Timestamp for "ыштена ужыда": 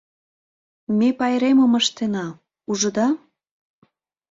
1.79-3.07